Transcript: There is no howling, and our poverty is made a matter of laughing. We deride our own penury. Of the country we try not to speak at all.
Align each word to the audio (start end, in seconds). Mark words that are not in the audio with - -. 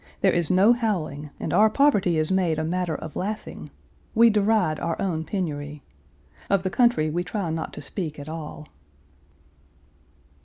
There 0.21 0.31
is 0.33 0.49
no 0.49 0.73
howling, 0.73 1.29
and 1.39 1.53
our 1.53 1.69
poverty 1.69 2.17
is 2.17 2.31
made 2.31 2.57
a 2.57 2.63
matter 2.63 2.95
of 2.95 3.15
laughing. 3.15 3.69
We 4.15 4.31
deride 4.31 4.79
our 4.79 4.99
own 4.99 5.23
penury. 5.25 5.83
Of 6.49 6.63
the 6.63 6.71
country 6.71 7.11
we 7.11 7.23
try 7.23 7.51
not 7.51 7.71
to 7.73 7.83
speak 7.83 8.17
at 8.17 8.27
all. 8.27 8.67